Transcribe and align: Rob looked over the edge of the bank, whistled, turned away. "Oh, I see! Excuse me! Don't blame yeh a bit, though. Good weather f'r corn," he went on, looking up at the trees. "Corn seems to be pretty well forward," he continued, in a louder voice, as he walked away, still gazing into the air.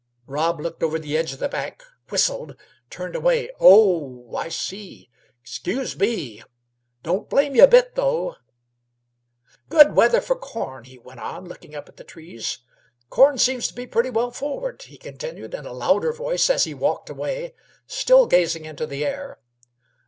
Rob 0.25 0.59
looked 0.59 0.81
over 0.81 0.97
the 0.97 1.15
edge 1.15 1.31
of 1.31 1.37
the 1.37 1.47
bank, 1.47 1.83
whistled, 2.09 2.55
turned 2.89 3.15
away. 3.15 3.51
"Oh, 3.59 4.35
I 4.35 4.49
see! 4.49 5.11
Excuse 5.43 5.95
me! 5.95 6.41
Don't 7.03 7.29
blame 7.29 7.53
yeh 7.55 7.65
a 7.65 7.67
bit, 7.67 7.93
though. 7.93 8.37
Good 9.69 9.95
weather 9.95 10.19
f'r 10.19 10.39
corn," 10.39 10.85
he 10.85 10.97
went 10.97 11.19
on, 11.19 11.45
looking 11.45 11.75
up 11.75 11.87
at 11.87 11.97
the 11.97 12.03
trees. 12.03 12.61
"Corn 13.11 13.37
seems 13.37 13.67
to 13.67 13.75
be 13.75 13.85
pretty 13.85 14.09
well 14.09 14.31
forward," 14.31 14.81
he 14.81 14.97
continued, 14.97 15.53
in 15.53 15.67
a 15.67 15.71
louder 15.71 16.11
voice, 16.13 16.49
as 16.49 16.63
he 16.63 16.73
walked 16.73 17.11
away, 17.11 17.53
still 17.85 18.25
gazing 18.25 18.65
into 18.65 18.87
the 18.87 19.05
air. 19.05 19.37